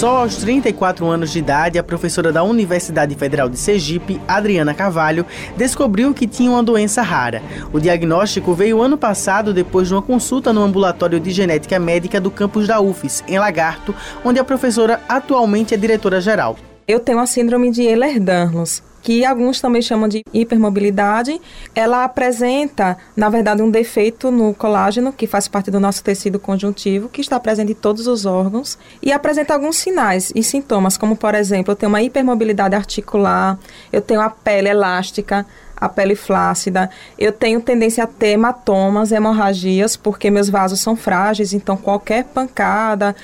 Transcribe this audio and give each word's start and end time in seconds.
Só 0.00 0.16
aos 0.16 0.36
34 0.36 1.06
anos 1.06 1.30
de 1.30 1.40
idade, 1.40 1.78
a 1.78 1.82
professora 1.82 2.32
da 2.32 2.42
Universidade 2.42 3.14
Federal 3.14 3.50
de 3.50 3.58
Sergipe, 3.58 4.18
Adriana 4.26 4.72
Carvalho, 4.72 5.26
descobriu 5.58 6.14
que 6.14 6.26
tinha 6.26 6.50
uma 6.50 6.62
doença 6.62 7.02
rara. 7.02 7.42
O 7.70 7.78
diagnóstico 7.78 8.54
veio 8.54 8.80
ano 8.80 8.96
passado 8.96 9.52
depois 9.52 9.88
de 9.88 9.94
uma 9.94 10.00
consulta 10.00 10.54
no 10.54 10.62
ambulatório 10.62 11.20
de 11.20 11.30
genética 11.30 11.78
médica 11.78 12.18
do 12.18 12.30
campus 12.30 12.66
da 12.66 12.80
UFES, 12.80 13.22
em 13.28 13.38
Lagarto, 13.38 13.94
onde 14.24 14.40
a 14.40 14.44
professora 14.44 15.02
atualmente 15.06 15.74
é 15.74 15.76
diretora-geral. 15.76 16.56
Eu 16.88 16.98
tenho 16.98 17.18
a 17.18 17.26
síndrome 17.26 17.70
de 17.70 17.82
Ehlers-Danlos, 17.82 18.82
que 19.02 19.24
alguns 19.24 19.60
também 19.60 19.82
chamam 19.82 20.08
de 20.08 20.22
hipermobilidade. 20.32 21.40
Ela 21.74 22.04
apresenta, 22.04 22.96
na 23.16 23.28
verdade, 23.28 23.62
um 23.62 23.70
defeito 23.70 24.30
no 24.30 24.54
colágeno, 24.54 25.12
que 25.12 25.26
faz 25.26 25.48
parte 25.48 25.70
do 25.70 25.80
nosso 25.80 26.02
tecido 26.02 26.38
conjuntivo, 26.38 27.08
que 27.08 27.20
está 27.20 27.38
presente 27.40 27.72
em 27.72 27.74
todos 27.74 28.06
os 28.06 28.26
órgãos, 28.26 28.78
e 29.02 29.12
apresenta 29.12 29.54
alguns 29.54 29.76
sinais 29.76 30.32
e 30.34 30.42
sintomas, 30.42 30.96
como, 30.96 31.16
por 31.16 31.34
exemplo, 31.34 31.72
eu 31.72 31.76
tenho 31.76 31.90
uma 31.90 32.02
hipermobilidade 32.02 32.74
articular, 32.74 33.58
eu 33.92 34.00
tenho 34.02 34.20
a 34.20 34.30
pele 34.30 34.68
elástica, 34.68 35.46
a 35.80 35.88
pele 35.88 36.14
flácida. 36.14 36.90
Eu 37.18 37.32
tenho 37.32 37.60
tendência 37.60 38.04
a 38.04 38.06
ter 38.06 38.28
hematomas, 38.28 39.10
hemorragias, 39.10 39.96
porque 39.96 40.30
meus 40.30 40.50
vasos 40.50 40.80
são 40.80 40.94
frágeis, 40.94 41.54
então 41.54 41.76
qualquer 41.76 42.24
pancada, 42.24 43.16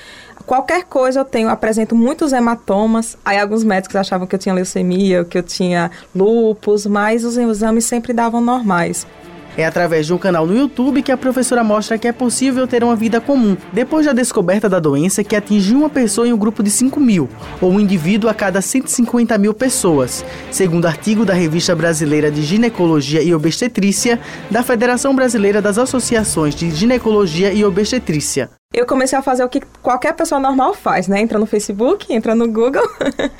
qualquer 0.47 0.85
coisa 0.85 1.19
eu 1.19 1.25
tenho, 1.25 1.49
apresento 1.49 1.93
muitos 1.93 2.31
hematomas. 2.31 3.17
Aí 3.23 3.37
alguns 3.37 3.63
médicos 3.63 3.97
achavam 3.97 4.25
que 4.25 4.33
eu 4.33 4.39
tinha 4.39 4.55
leucemia, 4.55 5.25
que 5.25 5.37
eu 5.37 5.43
tinha 5.43 5.91
lupus, 6.15 6.87
mas 6.87 7.23
os 7.23 7.37
exames 7.37 7.85
sempre 7.85 8.13
davam 8.13 8.39
normais. 8.41 9.05
É 9.57 9.65
através 9.65 10.05
de 10.05 10.13
um 10.13 10.19
canal 10.19 10.45
no 10.45 10.55
YouTube 10.55 11.01
que 11.01 11.11
a 11.11 11.17
professora 11.17 11.63
mostra 11.63 11.97
que 11.97 12.07
é 12.07 12.11
possível 12.11 12.67
ter 12.67 12.83
uma 12.83 12.95
vida 12.95 13.19
comum, 13.19 13.57
depois 13.73 14.05
da 14.05 14.13
descoberta 14.13 14.69
da 14.69 14.79
doença 14.79 15.23
que 15.23 15.35
atinge 15.35 15.73
uma 15.73 15.89
pessoa 15.89 16.27
em 16.27 16.31
um 16.31 16.37
grupo 16.37 16.61
de 16.61 16.69
5 16.69 16.99
mil, 16.99 17.27
ou 17.59 17.71
um 17.71 17.79
indivíduo 17.79 18.29
a 18.29 18.35
cada 18.35 18.61
150 18.61 19.35
mil 19.39 19.55
pessoas, 19.55 20.23
segundo 20.51 20.85
artigo 20.85 21.25
da 21.25 21.33
Revista 21.33 21.75
Brasileira 21.75 22.29
de 22.29 22.43
Ginecologia 22.43 23.23
e 23.23 23.33
Obstetrícia, 23.33 24.19
da 24.51 24.61
Federação 24.61 25.15
Brasileira 25.15 25.59
das 25.59 25.79
Associações 25.79 26.53
de 26.53 26.69
Ginecologia 26.69 27.51
e 27.51 27.65
Obstetrícia. 27.65 28.51
Eu 28.73 28.85
comecei 28.85 29.17
a 29.17 29.21
fazer 29.21 29.45
o 29.45 29.49
que 29.49 29.61
qualquer 29.81 30.13
pessoa 30.13 30.41
normal 30.41 30.73
faz, 30.73 31.07
né? 31.07 31.21
Entra 31.21 31.39
no 31.39 31.45
Facebook, 31.45 32.13
entra 32.13 32.35
no 32.35 32.51
Google. 32.51 32.83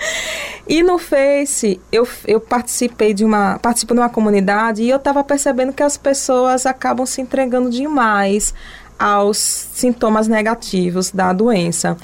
e 0.66 0.82
no 0.82 0.98
Face, 0.98 1.82
eu, 1.92 2.08
eu 2.26 2.40
participei 2.40 3.14
de 3.14 3.26
uma, 3.26 3.60
participo 3.60 3.94
de 3.94 4.00
uma 4.00 4.10
comunidade 4.10 4.84
e 4.84 4.90
eu 4.90 4.96
estava 4.96 5.24
percebendo 5.26 5.74
que 5.74 5.84
as 5.84 5.98
pessoas 5.98 6.66
acabam 6.66 7.06
se 7.06 7.22
entregando 7.22 7.70
demais 7.70 8.54
aos 8.98 9.38
sintomas 9.38 10.30
negativos 10.30 11.12
da 11.12 11.34
doença. 11.34 11.98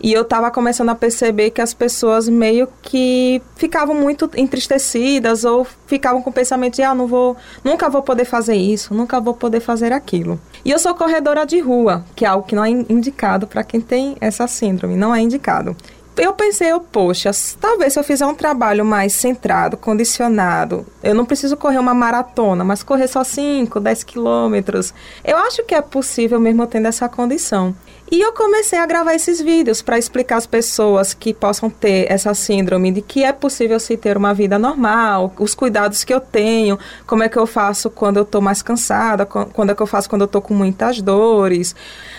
E 0.00 0.12
eu 0.12 0.22
estava 0.22 0.50
começando 0.50 0.90
a 0.90 0.94
perceber 0.94 1.50
que 1.50 1.60
as 1.60 1.74
pessoas 1.74 2.28
meio 2.28 2.68
que 2.82 3.42
ficavam 3.56 3.94
muito 3.94 4.30
entristecidas 4.36 5.44
ou 5.44 5.66
ficavam 5.86 6.22
com 6.22 6.30
o 6.30 6.32
pensamento 6.32 6.76
de, 6.76 6.82
ah, 6.82 6.94
não 6.94 7.06
vou, 7.06 7.36
nunca 7.64 7.88
vou 7.88 8.02
poder 8.02 8.24
fazer 8.24 8.54
isso, 8.54 8.94
nunca 8.94 9.20
vou 9.20 9.34
poder 9.34 9.60
fazer 9.60 9.92
aquilo. 9.92 10.40
E 10.64 10.70
eu 10.70 10.78
sou 10.78 10.94
corredora 10.94 11.44
de 11.44 11.58
rua, 11.58 12.04
que 12.14 12.24
é 12.24 12.28
algo 12.28 12.46
que 12.46 12.54
não 12.54 12.64
é 12.64 12.70
indicado 12.70 13.46
para 13.46 13.64
quem 13.64 13.80
tem 13.80 14.16
essa 14.20 14.46
síndrome, 14.46 14.96
não 14.96 15.14
é 15.14 15.20
indicado 15.20 15.76
eu 16.20 16.32
pensei, 16.32 16.72
eu, 16.72 16.80
poxa, 16.80 17.30
talvez 17.60 17.92
se 17.92 17.98
eu 17.98 18.04
fizer 18.04 18.26
um 18.26 18.34
trabalho 18.34 18.84
mais 18.84 19.12
centrado, 19.12 19.76
condicionado, 19.76 20.84
eu 21.02 21.14
não 21.14 21.24
preciso 21.24 21.56
correr 21.56 21.78
uma 21.78 21.94
maratona, 21.94 22.64
mas 22.64 22.82
correr 22.82 23.06
só 23.06 23.22
5, 23.22 23.78
10 23.78 24.04
quilômetros, 24.04 24.92
eu 25.24 25.36
acho 25.36 25.62
que 25.64 25.74
é 25.74 25.80
possível 25.80 26.40
mesmo 26.40 26.66
tendo 26.66 26.86
essa 26.86 27.08
condição. 27.08 27.74
E 28.10 28.22
eu 28.22 28.32
comecei 28.32 28.78
a 28.78 28.86
gravar 28.86 29.14
esses 29.14 29.38
vídeos 29.38 29.82
para 29.82 29.98
explicar 29.98 30.36
às 30.36 30.46
pessoas 30.46 31.12
que 31.12 31.34
possam 31.34 31.68
ter 31.68 32.10
essa 32.10 32.32
síndrome 32.32 32.90
de 32.90 33.02
que 33.02 33.22
é 33.22 33.32
possível 33.32 33.78
se 33.78 33.98
ter 33.98 34.16
uma 34.16 34.32
vida 34.32 34.58
normal, 34.58 35.30
os 35.38 35.54
cuidados 35.54 36.04
que 36.04 36.14
eu 36.14 36.20
tenho, 36.20 36.78
como 37.06 37.22
é 37.22 37.28
que 37.28 37.36
eu 37.36 37.46
faço 37.46 37.90
quando 37.90 38.16
eu 38.16 38.22
estou 38.22 38.40
mais 38.40 38.62
cansada, 38.62 39.26
quando 39.26 39.72
é 39.72 39.74
que 39.74 39.82
eu 39.82 39.86
faço 39.86 40.08
quando 40.08 40.22
eu 40.22 40.26
estou 40.26 40.40
com 40.40 40.54
muitas 40.54 41.02
dores. 41.02 41.76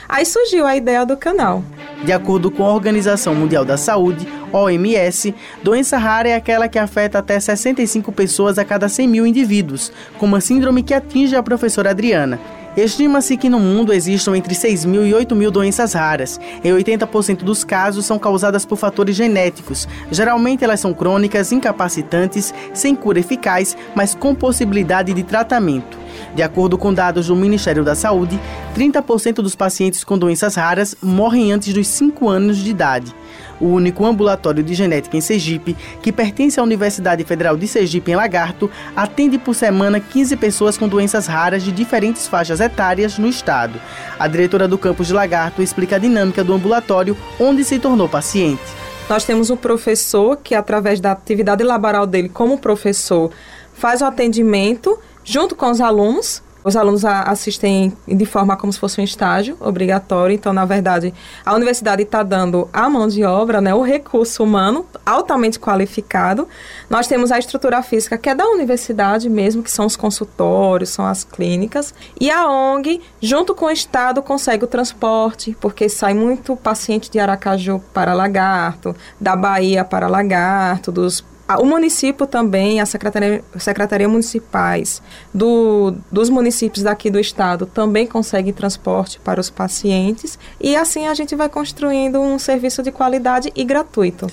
Aí 0.08 0.26
surgiu 0.28 0.68
a 0.68 0.78
ideia 0.78 1.04
do 1.08 1.18
canal. 1.18 1.64
De 2.04 2.12
acordo 2.12 2.52
com 2.52 2.64
a 2.64 2.72
Organização 2.72 3.34
Mundial 3.34 3.66
da 3.66 3.76
Saúde, 3.76 4.28
OMS, 4.54 5.34
doença 5.64 5.98
rara 5.98 6.30
é 6.30 6.36
aquela 6.36 6.68
que 6.68 6.78
afeta 6.78 7.18
até 7.18 7.40
65 7.40 8.12
pessoas 8.12 8.60
a 8.60 8.66
cada 8.66 8.88
100 8.88 9.08
mil 9.08 9.26
indivíduos, 9.26 9.92
como 10.20 10.36
a 10.36 10.42
síndrome 10.42 10.84
que 10.84 10.94
atinge 10.94 11.36
a 11.36 11.42
professora 11.42 11.90
Adriana. 11.90 12.40
Estima-se 12.82 13.36
que 13.36 13.50
no 13.50 13.60
mundo 13.60 13.92
existam 13.92 14.38
entre 14.38 14.56
6 14.56 14.86
mil 14.86 15.06
e 15.06 15.14
8 15.14 15.36
mil 15.36 15.52
doenças 15.52 15.92
raras. 15.92 16.40
Em 16.64 16.72
80% 16.72 17.44
dos 17.44 17.66
casos 17.66 18.06
são 18.06 18.18
causadas 18.18 18.66
por 18.66 18.78
fatores 18.78 19.18
genéticos. 19.18 19.86
Geralmente 20.10 20.64
elas 20.64 20.80
são 20.80 20.94
crônicas, 20.94 21.52
incapacitantes, 21.52 22.54
sem 22.74 22.96
cura 22.96 23.20
eficaz, 23.20 23.76
mas 23.94 24.16
com 24.16 24.34
possibilidade 24.34 25.14
de 25.14 25.24
tratamento. 25.24 25.98
De 26.36 26.44
acordo 26.44 26.78
com 26.78 26.94
dados 26.94 27.28
do 27.28 27.36
Ministério 27.36 27.84
da 27.84 27.96
Saúde, 27.96 28.40
30% 28.76 29.36
dos 29.36 29.56
pacientes 29.56 30.04
com 30.04 30.18
doenças 30.18 30.56
raras 30.56 30.96
morrem 31.02 31.52
antes 31.52 31.74
dos 31.74 31.88
5 31.88 32.30
anos 32.30 32.58
de 32.58 32.70
idade 32.70 33.14
o 33.60 33.68
único 33.68 34.06
ambulatório 34.06 34.64
de 34.64 34.74
genética 34.74 35.18
em 35.18 35.22
Sergipe, 35.22 35.76
que 36.02 36.12
pertence 36.12 36.60
à 36.60 36.64
Universidade 36.64 37.24
Federal 37.24 37.58
de 37.58 37.68
Sergipe 37.68 38.12
em 38.12 38.16
Lagarto, 38.16 38.70
atende 38.96 39.38
por 39.38 39.54
semana 39.54 40.00
15 40.00 40.38
pessoas 40.38 40.78
com 40.78 40.88
doenças 40.88 41.28
raras 41.28 41.64
de 41.64 41.72
diferentes 41.72 42.28
faixas 42.28 42.60
etárias 42.60 43.18
no 43.18 43.28
estado. 43.28 43.80
A 44.18 44.28
diretora 44.28 44.68
do 44.68 44.78
campus 44.78 45.08
de 45.08 45.14
Lagarto 45.14 45.62
explica 45.62 45.98
a 45.98 46.00
dinâmica 46.00 46.44
do 46.44 46.54
ambulatório 46.54 47.18
onde 47.40 47.64
se 47.64 47.80
tornou 47.80 48.08
paciente. 48.08 48.62
Nós 49.10 49.24
temos 49.24 49.50
um 49.50 49.58
professor 49.58 50.38
que, 50.38 50.54
através 50.54 51.00
da 51.00 51.12
atividade 51.12 51.64
laboral 51.64 52.06
dele 52.06 52.30
como 52.30 52.60
professor, 52.60 53.32
faz 53.74 54.02
o 54.02 54.06
atendimento 54.06 55.00
junto 55.30 55.56
com 55.56 55.70
os 55.70 55.80
alunos 55.80 56.42
os 56.64 56.76
alunos 56.76 57.06
assistem 57.06 57.94
de 58.06 58.26
forma 58.26 58.58
como 58.58 58.72
se 58.72 58.80
fosse 58.80 59.00
um 59.00 59.04
estágio 59.04 59.56
obrigatório. 59.62 60.34
Então, 60.34 60.52
na 60.52 60.66
verdade, 60.66 61.14
a 61.46 61.56
universidade 61.56 62.04
está 62.04 62.22
dando 62.22 62.68
a 62.74 62.90
mão 62.90 63.08
de 63.08 63.24
obra, 63.24 63.62
né, 63.62 63.74
o 63.74 63.82
recurso 63.82 64.44
humano 64.44 64.86
altamente 65.06 65.58
qualificado. 65.58 66.48
Nós 66.90 67.08
temos 67.08 67.32
a 67.32 67.40
estrutura 67.40 67.82
física 67.82 68.18
que 68.18 68.30
é 68.30 68.36
da 68.36 68.46
universidade 68.46 69.30
mesmo, 69.30 69.64
que 69.64 69.72
são 69.72 69.86
os 69.86 69.96
consultórios, 69.96 70.90
são 70.90 71.06
as 71.06 71.24
clínicas. 71.24 71.94
E 72.20 72.30
a 72.30 72.46
ONG, 72.48 73.02
junto 73.22 73.56
com 73.56 73.66
o 73.66 73.72
Estado, 73.72 74.22
consegue 74.22 74.66
o 74.66 74.68
transporte, 74.68 75.56
porque 75.62 75.88
sai 75.88 76.14
muito 76.14 76.56
paciente 76.58 77.10
de 77.10 77.20
Aracaju 77.20 77.82
para 77.94 78.14
Lagarto, 78.14 78.94
da 79.20 79.36
Bahia 79.36 79.86
para 79.86 80.08
Lagarto, 80.10 80.92
dos 80.92 81.24
o 81.58 81.66
município 81.66 82.28
também, 82.28 82.80
a 82.80 82.86
Secretaria, 82.86 83.44
Secretaria 83.58 84.08
Municipais 84.08 85.02
do, 85.34 85.96
dos 86.12 86.30
municípios 86.30 86.84
daqui 86.84 87.10
do 87.10 87.20
estado 87.20 87.66
também 87.66 88.06
conseguem 88.06 88.54
transporte 88.54 89.20
para 89.20 89.40
os 89.40 89.50
pacientes 89.50 90.38
e 90.62 90.76
assim 90.76 91.08
a 91.08 91.14
gente 91.14 91.36
vai 91.36 91.50
construindo 91.50 92.20
um 92.20 92.38
serviço 92.38 92.84
de 92.84 92.92
qualidade 92.92 93.52
e 93.56 93.64
gratuito. 93.64 94.28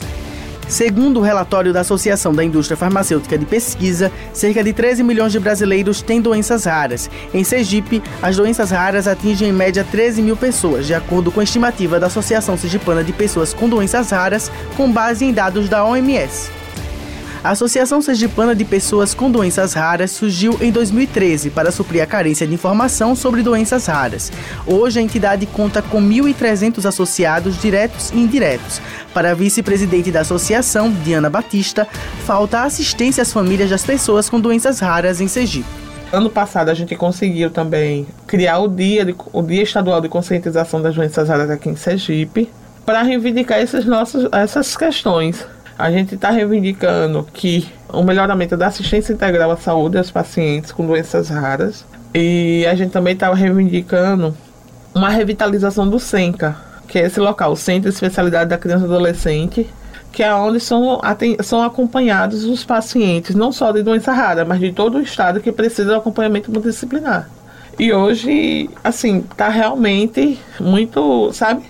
Segundo 0.69 1.21
o 1.21 1.23
relatório 1.23 1.73
da 1.73 1.81
Associação 1.81 2.35
da 2.35 2.43
Indústria 2.43 2.77
Farmacêutica 2.77 3.39
de 3.39 3.47
Pesquisa, 3.47 4.11
cerca 4.33 4.65
de 4.65 4.73
13 4.73 5.05
milhões 5.05 5.31
de 5.31 5.39
brasileiros 5.39 6.03
têm 6.03 6.21
doenças 6.21 6.65
raras. 6.65 7.09
Em 7.33 7.45
Sergipe, 7.45 8.03
as 8.21 8.37
doenças 8.37 8.73
raras 8.73 9.07
atingem 9.07 9.51
em 9.51 9.53
média 9.53 9.87
13 9.89 10.21
mil 10.23 10.37
pessoas, 10.37 10.85
de 10.85 10.93
acordo 10.93 11.31
com 11.31 11.39
a 11.39 11.45
estimativa 11.45 12.01
da 12.01 12.09
Associação 12.09 12.57
Sergipana 12.57 13.05
de 13.05 13.13
Pessoas 13.13 13.55
com 13.55 13.69
Doenças 13.69 14.11
Raras, 14.11 14.51
com 14.77 14.91
base 14.91 15.25
em 15.25 15.33
dados 15.33 15.69
da 15.69 15.85
OMS. 15.85 16.66
A 17.47 17.51
Associação 17.51 18.03
Sergipana 18.03 18.57
de 18.57 18.65
Pessoas 18.65 19.15
com 19.15 19.31
Doenças 19.31 19.73
Raras 19.73 20.11
surgiu 20.11 20.59
em 20.61 20.73
2013 20.73 21.49
para 21.51 21.71
suprir 21.71 22.03
a 22.03 22.07
carência 22.07 22.45
de 22.45 22.53
informação 22.53 23.15
sobre 23.15 23.41
doenças 23.41 23.87
raras. 23.87 24.33
Hoje, 24.67 24.99
a 24.99 25.03
entidade 25.03 25.47
conta 25.47 25.81
com 25.81 26.03
1.300 26.03 26.85
associados 26.85 27.57
diretos 27.63 28.11
e 28.11 28.17
indiretos. 28.17 28.81
Para 29.15 29.31
a 29.31 29.35
vice-presidente 29.35 30.11
da 30.11 30.23
associação, 30.23 30.91
Diana 31.05 31.31
Batista, 31.31 31.87
falta 32.25 32.65
assistência 32.65 33.23
às 33.23 33.33
famílias 33.33 33.71
das 33.71 33.85
pessoas 33.85 34.29
com 34.29 34.41
doenças 34.41 34.81
raras 34.81 35.21
em 35.21 35.29
Sergipe. 35.29 35.69
Ano 36.13 36.29
passado 36.29 36.69
a 36.69 36.75
gente 36.75 36.97
conseguiu 36.97 37.49
também 37.49 38.09
criar 38.27 38.59
o 38.59 38.67
dia, 38.67 39.05
de, 39.05 39.15
o 39.33 39.41
dia 39.41 39.63
estadual 39.63 40.01
de 40.01 40.09
conscientização 40.09 40.83
das 40.83 40.97
doenças 40.97 41.29
raras 41.29 41.49
aqui 41.49 41.69
em 41.69 41.77
Sergipe 41.77 42.51
para 42.85 43.03
reivindicar 43.03 43.61
esses 43.61 43.85
nossos, 43.85 44.29
essas 44.33 44.77
questões 44.77 45.47
a 45.79 45.91
gente 45.91 46.15
está 46.15 46.31
reivindicando 46.31 47.27
que 47.33 47.69
o 47.93 48.03
melhoramento 48.03 48.57
da 48.57 48.69
assistência 48.69 49.13
integral 49.13 49.51
à 49.51 49.57
saúde 49.57 49.99
aos 49.99 50.11
pacientes 50.11 50.73
com 50.73 50.87
doenças 50.87 51.29
raras. 51.29 51.85
E 52.15 52.67
a 52.67 52.75
gente 52.75 52.91
também 52.91 53.13
está 53.13 53.33
reivindicando 53.33 54.35
uma 54.95 55.11
revitalização 55.11 55.89
do 55.89 56.01
SENCA, 56.01 56.57
que 56.89 56.99
é 56.99 57.07
esse 57.07 57.21
local, 57.21 57.53
o 57.53 57.57
Centro 57.57 57.91
de 57.91 57.95
Especialidade 57.95 58.49
da 58.49 58.57
Criança 58.57 58.85
e 58.85 58.89
Adolescente, 58.89 59.71
que 60.11 60.23
é 60.23 60.35
onde 60.35 60.59
são, 60.59 60.99
são 61.43 61.63
acompanhados 61.63 62.45
os 62.45 62.65
pacientes, 62.65 63.35
não 63.35 63.53
só 63.53 63.71
de 63.71 63.83
doença 63.83 64.13
rara, 64.13 64.47
mas 64.47 64.59
de 64.59 64.73
todo 64.73 64.97
o 64.97 65.03
estado 65.03 65.41
que 65.41 65.53
precisa 65.53 65.91
de 65.91 65.95
acompanhamento 65.95 66.51
multidisciplinar. 66.51 67.29
E 67.79 67.93
hoje, 67.93 68.71
assim, 68.83 69.19
está 69.19 69.51
realmente 69.51 70.41
muito, 70.59 71.31
sabe? 71.35 71.65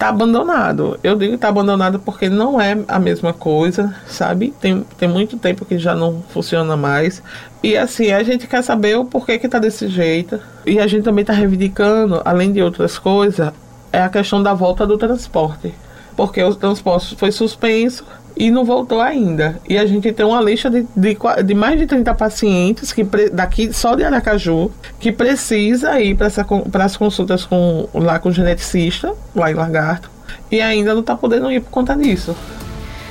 Tá 0.00 0.08
abandonado. 0.08 0.98
Eu 1.04 1.14
digo 1.14 1.36
tá 1.36 1.48
abandonado 1.48 2.00
porque 2.00 2.30
não 2.30 2.58
é 2.58 2.74
a 2.88 2.98
mesma 2.98 3.34
coisa, 3.34 3.94
sabe? 4.06 4.50
Tem, 4.58 4.82
tem 4.96 5.06
muito 5.06 5.36
tempo 5.36 5.66
que 5.66 5.76
já 5.76 5.94
não 5.94 6.22
funciona 6.30 6.74
mais. 6.74 7.22
E 7.62 7.76
assim, 7.76 8.10
a 8.10 8.22
gente 8.22 8.46
quer 8.46 8.62
saber 8.62 8.96
o 8.96 9.04
porquê 9.04 9.38
que 9.38 9.46
tá 9.46 9.58
desse 9.58 9.88
jeito. 9.88 10.40
E 10.64 10.80
a 10.80 10.86
gente 10.86 11.04
também 11.04 11.22
tá 11.22 11.34
reivindicando, 11.34 12.22
além 12.24 12.50
de 12.50 12.62
outras 12.62 12.98
coisas, 12.98 13.52
é 13.92 14.00
a 14.00 14.08
questão 14.08 14.42
da 14.42 14.54
volta 14.54 14.86
do 14.86 14.96
transporte. 14.96 15.74
Porque 16.16 16.42
o 16.42 16.54
transporte 16.54 17.14
foi 17.16 17.30
suspenso 17.30 18.02
e 18.36 18.50
não 18.50 18.64
voltou 18.64 19.00
ainda. 19.00 19.60
E 19.68 19.76
a 19.76 19.86
gente 19.86 20.12
tem 20.12 20.24
uma 20.24 20.40
lista 20.40 20.70
de, 20.70 20.86
de, 20.96 21.16
de 21.44 21.54
mais 21.54 21.78
de 21.78 21.86
30 21.86 22.14
pacientes 22.14 22.92
que 22.92 23.04
daqui 23.32 23.72
só 23.72 23.94
de 23.94 24.04
Aracaju 24.04 24.70
que 24.98 25.12
precisa 25.12 26.00
ir 26.00 26.16
para 26.16 26.84
as 26.84 26.96
consultas 26.96 27.44
com, 27.44 27.88
lá 27.94 28.18
com 28.18 28.28
o 28.28 28.32
geneticista, 28.32 29.12
lá 29.34 29.50
em 29.50 29.54
Lagarto, 29.54 30.10
e 30.50 30.60
ainda 30.60 30.92
não 30.92 31.00
está 31.00 31.16
podendo 31.16 31.50
ir 31.50 31.60
por 31.60 31.70
conta 31.70 31.96
disso. 31.96 32.34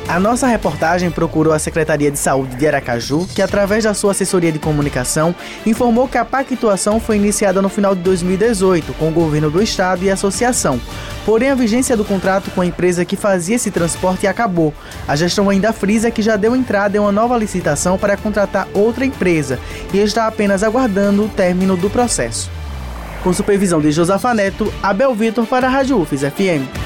A 0.10 0.20
nossa 0.20 0.48
reportagem 0.48 1.12
procurou 1.12 1.54
a 1.54 1.60
Secretaria 1.60 2.10
de 2.10 2.18
Saúde 2.18 2.56
de 2.56 2.66
Aracaju, 2.66 3.28
que 3.28 3.44
através 3.44 3.84
da 3.84 3.94
sua 3.94 4.10
assessoria 4.10 4.52
de 4.52 4.58
comunicação 4.58 5.36
informou 5.68 6.08
que 6.08 6.18
a 6.18 6.26
pactuação 6.26 7.00
foi 7.00 7.18
iniciada 7.18 7.62
no 7.62 7.70
final 7.70 7.94
de 7.94 8.02
2018 8.02 8.92
com 8.96 9.10
o 9.10 9.12
governo 9.12 9.52
do 9.52 9.62
estado 9.62 10.04
e 10.04 10.10
a 10.10 10.16
associação. 10.16 10.82
Porém, 11.28 11.52
a 11.52 11.56
vigência 11.56 11.96
do 11.96 12.04
contrato 12.04 12.50
com 12.50 12.62
a 12.62 12.66
empresa 12.66 13.06
que 13.06 13.16
fazia 13.16 13.58
esse 13.58 13.70
transporte 13.70 14.26
acabou. 14.26 14.74
A 15.08 15.16
gestão 15.16 15.48
ainda 15.48 15.72
frisa 15.72 16.10
que 16.10 16.24
já 16.24 16.36
deu 16.36 16.56
entrada 16.56 16.98
em 16.98 17.00
uma 17.00 17.12
nova 17.12 17.38
licitação 17.38 17.96
para 17.96 18.18
contratar 18.18 18.68
outra 18.74 19.06
empresa 19.06 19.60
e 19.94 20.00
está 20.00 20.26
apenas 20.26 20.64
aguardando 20.64 21.26
o 21.26 21.30
término 21.30 21.78
do 21.78 21.88
processo. 21.88 22.50
Com 23.24 23.32
supervisão 23.32 23.80
de 23.80 23.92
Josafa 23.92 24.34
Neto, 24.34 24.74
Abel 24.82 25.14
Vitor 25.14 25.46
para 25.46 25.68
a 25.68 25.70
Rádio 25.70 26.02
UFES 26.02 26.22
FM. 26.22 26.79